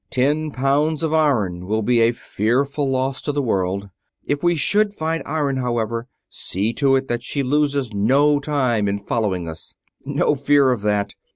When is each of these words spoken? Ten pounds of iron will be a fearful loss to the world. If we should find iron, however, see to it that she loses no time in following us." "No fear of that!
Ten 0.09 0.49
pounds 0.49 1.03
of 1.03 1.13
iron 1.13 1.67
will 1.67 1.83
be 1.83 2.01
a 2.01 2.11
fearful 2.11 2.89
loss 2.89 3.21
to 3.21 3.31
the 3.31 3.39
world. 3.43 3.91
If 4.25 4.41
we 4.41 4.55
should 4.55 4.95
find 4.95 5.21
iron, 5.27 5.57
however, 5.57 6.07
see 6.27 6.73
to 6.73 6.95
it 6.95 7.07
that 7.07 7.21
she 7.21 7.43
loses 7.43 7.93
no 7.93 8.39
time 8.39 8.87
in 8.87 8.97
following 8.97 9.47
us." 9.47 9.75
"No 10.03 10.33
fear 10.33 10.71
of 10.71 10.81
that! 10.81 11.13